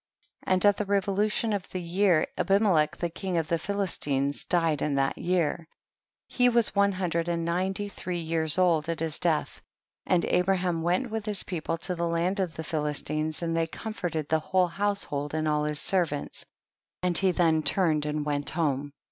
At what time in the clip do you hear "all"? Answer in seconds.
15.47-15.65